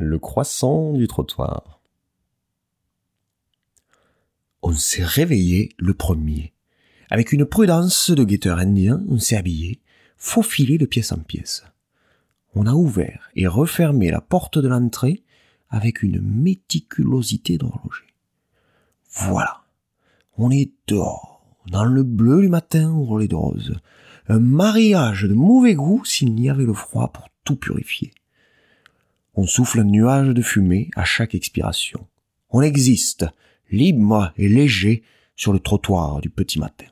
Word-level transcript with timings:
Le 0.00 0.20
croissant 0.20 0.92
du 0.92 1.08
trottoir. 1.08 1.80
On 4.62 4.72
s'est 4.72 5.04
réveillé 5.04 5.70
le 5.76 5.92
premier. 5.92 6.52
Avec 7.10 7.32
une 7.32 7.44
prudence 7.44 8.12
de 8.12 8.22
guetteur 8.22 8.58
indien, 8.58 9.02
on 9.08 9.18
s'est 9.18 9.36
habillé, 9.36 9.80
faufilé 10.16 10.78
de 10.78 10.86
pièce 10.86 11.10
en 11.10 11.18
pièce. 11.18 11.64
On 12.54 12.66
a 12.66 12.74
ouvert 12.74 13.28
et 13.34 13.48
refermé 13.48 14.12
la 14.12 14.20
porte 14.20 14.58
de 14.58 14.68
l'entrée 14.68 15.24
avec 15.68 16.04
une 16.04 16.20
méticulosité 16.20 17.58
d'horloger. 17.58 18.06
Voilà. 19.10 19.62
On 20.36 20.52
est 20.52 20.70
dehors, 20.86 21.42
dans 21.72 21.84
le 21.84 22.04
bleu 22.04 22.42
du 22.42 22.48
matin 22.48 22.92
au 22.92 23.18
lait 23.18 23.26
de 23.26 23.34
rose. 23.34 23.74
Un 24.28 24.38
mariage 24.38 25.24
de 25.24 25.34
mauvais 25.34 25.74
goût 25.74 26.04
s'il 26.04 26.36
n'y 26.36 26.48
avait 26.48 26.66
le 26.66 26.74
froid 26.74 27.10
pour 27.12 27.28
tout 27.42 27.56
purifier. 27.56 28.12
On 29.40 29.46
souffle 29.46 29.78
un 29.78 29.84
nuage 29.84 30.30
de 30.30 30.42
fumée 30.42 30.90
à 30.96 31.04
chaque 31.04 31.32
expiration. 31.32 32.08
On 32.50 32.60
existe, 32.60 33.24
libre 33.70 34.32
et 34.36 34.48
léger, 34.48 35.04
sur 35.36 35.52
le 35.52 35.60
trottoir 35.60 36.20
du 36.20 36.28
petit 36.28 36.58
matin. 36.58 36.86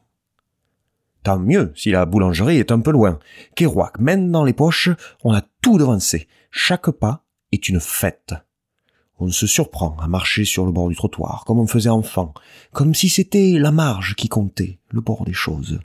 Tant 1.25 1.41
mieux 1.41 1.73
si 1.75 1.91
la 1.91 2.07
boulangerie 2.07 2.59
est 2.59 2.71
un 2.71 2.79
peu 2.79 2.93
loin. 2.93 3.19
Kerouac 3.57 3.99
mène 3.99 4.31
dans 4.31 4.45
les 4.45 4.53
poches, 4.53 4.91
on 5.25 5.33
a 5.33 5.43
tout 5.61 5.77
devancé. 5.77 6.29
Chaque 6.53 6.89
pas 6.93 7.25
est 7.51 7.69
une 7.69 7.81
fête. 7.81 8.35
On 9.19 9.29
se 9.29 9.49
surprend 9.49 9.97
à 9.99 10.07
marcher 10.07 10.45
sur 10.45 10.67
le 10.67 10.71
bord 10.71 10.89
du 10.89 10.95
trottoir, 10.95 11.43
comme 11.47 11.59
on 11.59 11.67
faisait 11.67 11.89
enfant, 11.89 12.33
comme 12.71 12.95
si 12.95 13.09
c'était 13.09 13.59
la 13.59 13.73
marge 13.73 14.15
qui 14.15 14.29
comptait, 14.29 14.79
le 14.91 15.01
bord 15.01 15.25
des 15.25 15.33
choses. 15.33 15.81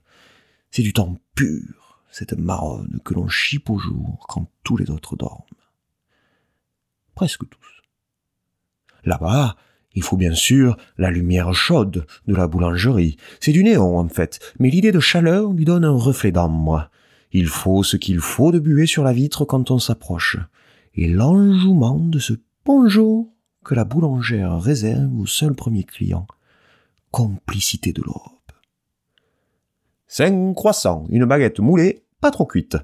C'est 0.70 0.84
du 0.84 0.93
temps 0.93 1.17
pur, 1.34 2.03
cette 2.12 2.37
marronne 2.37 2.99
que 3.03 3.15
l'on 3.15 3.29
chipe 3.29 3.71
au 3.71 3.79
jour 3.79 4.27
quand 4.29 4.45
tous 4.63 4.77
les 4.77 4.91
autres 4.91 5.15
dorment. 5.15 5.41
Presque 7.21 7.48
tous. 7.48 7.84
Là-bas, 9.03 9.55
il 9.93 10.02
faut 10.02 10.17
bien 10.17 10.34
sûr 10.34 10.75
la 10.98 11.12
lumière 11.12 11.54
chaude 11.54 12.07
de 12.26 12.34
la 12.34 12.48
boulangerie. 12.48 13.18
C'est 13.40 13.51
du 13.51 13.63
néon 13.63 13.99
en 13.99 14.09
fait, 14.09 14.40
mais 14.57 14.71
l'idée 14.71 14.91
de 14.91 14.99
chaleur 14.99 15.54
lui 15.54 15.63
donne 15.63 15.85
un 15.85 15.95
reflet 15.95 16.32
d'âme. 16.32 16.87
Il 17.32 17.45
faut 17.45 17.84
ce 17.84 17.95
qu'il 17.95 18.21
faut 18.21 18.51
de 18.51 18.57
buer 18.57 18.87
sur 18.87 19.04
la 19.04 19.13
vitre 19.13 19.45
quand 19.45 19.70
on 19.70 19.77
s'approche. 19.77 20.37
Et 20.95 21.07
l'enjouement 21.07 21.99
de 21.99 22.18
ce 22.18 22.34
bonjour 22.65 23.32
que 23.63 23.76
la 23.76 23.84
boulangère 23.84 24.60
réserve 24.60 25.15
au 25.20 25.27
seul 25.27 25.54
premier 25.54 25.84
client. 25.84 26.26
Complicité 27.12 27.93
de 27.93 28.01
l'aube. 28.01 28.15
Cinq 30.07 30.55
croissants, 30.55 31.05
une 31.12 31.26
baguette 31.26 31.60
moulée, 31.60 32.04
pas 32.20 32.32
trop 32.32 32.48
cuite. 32.48 32.77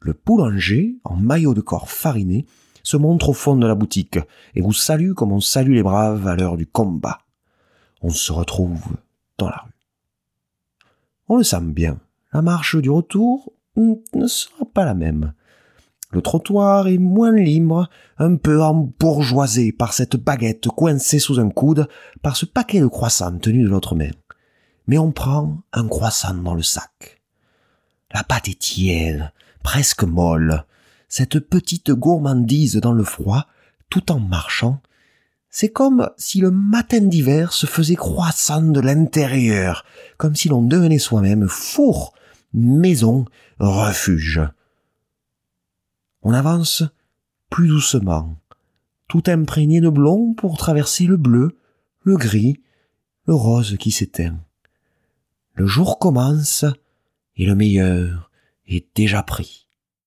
Le 0.00 0.18
boulanger, 0.26 0.96
en 1.04 1.14
maillot 1.14 1.54
de 1.54 1.60
corps 1.60 1.88
fariné, 1.88 2.44
se 2.84 2.96
montre 2.96 3.30
au 3.30 3.32
fond 3.32 3.56
de 3.56 3.66
la 3.66 3.74
boutique 3.74 4.20
et 4.54 4.60
vous 4.60 4.72
salue 4.72 5.14
comme 5.14 5.32
on 5.32 5.40
salue 5.40 5.72
les 5.72 5.82
braves 5.82 6.28
à 6.28 6.36
l'heure 6.36 6.56
du 6.56 6.66
combat. 6.66 7.18
On 8.02 8.10
se 8.10 8.30
retrouve 8.30 8.80
dans 9.38 9.48
la 9.48 9.56
rue. 9.64 9.72
On 11.28 11.38
le 11.38 11.42
sent 11.42 11.62
bien. 11.62 11.98
La 12.32 12.42
marche 12.42 12.76
du 12.76 12.90
retour 12.90 13.52
ne 13.76 14.26
sera 14.26 14.64
pas 14.72 14.84
la 14.84 14.94
même. 14.94 15.32
Le 16.10 16.22
trottoir 16.22 16.86
est 16.86 16.98
moins 16.98 17.32
libre, 17.32 17.88
un 18.18 18.36
peu 18.36 18.62
embourgeoisé 18.62 19.72
par 19.72 19.92
cette 19.92 20.16
baguette 20.16 20.68
coincée 20.68 21.18
sous 21.18 21.40
un 21.40 21.50
coude, 21.50 21.88
par 22.22 22.36
ce 22.36 22.46
paquet 22.46 22.80
de 22.80 22.86
croissants 22.86 23.38
tenu 23.38 23.64
de 23.64 23.68
l'autre 23.68 23.96
main. 23.96 24.12
Mais 24.86 24.98
on 24.98 25.10
prend 25.10 25.58
un 25.72 25.88
croissant 25.88 26.34
dans 26.34 26.54
le 26.54 26.62
sac. 26.62 27.20
La 28.12 28.22
pâte 28.22 28.48
est 28.48 28.60
tiède, 28.60 29.32
presque 29.64 30.04
molle, 30.04 30.64
cette 31.08 31.38
petite 31.38 31.90
gourmandise 31.90 32.76
dans 32.76 32.92
le 32.92 33.04
froid, 33.04 33.46
tout 33.90 34.10
en 34.10 34.20
marchant, 34.20 34.80
c'est 35.50 35.68
comme 35.68 36.10
si 36.16 36.40
le 36.40 36.50
matin 36.50 37.00
d'hiver 37.00 37.52
se 37.52 37.66
faisait 37.66 37.94
croissant 37.94 38.62
de 38.62 38.80
l'intérieur, 38.80 39.84
comme 40.16 40.34
si 40.34 40.48
l'on 40.48 40.62
devenait 40.62 40.98
soi-même 40.98 41.46
four, 41.48 42.12
maison, 42.52 43.24
refuge. 43.60 44.40
On 46.22 46.32
avance 46.32 46.82
plus 47.50 47.68
doucement, 47.68 48.36
tout 49.06 49.22
imprégné 49.28 49.80
de 49.80 49.88
blond 49.88 50.34
pour 50.34 50.58
traverser 50.58 51.06
le 51.06 51.16
bleu, 51.16 51.56
le 52.02 52.16
gris, 52.16 52.60
le 53.26 53.34
rose 53.34 53.76
qui 53.78 53.92
s'éteint. 53.92 54.38
Le 55.52 55.66
jour 55.66 56.00
commence 56.00 56.64
et 57.36 57.46
le 57.46 57.54
meilleur 57.54 58.30
est 58.66 58.86
déjà 58.96 59.22
pris. 59.22 59.68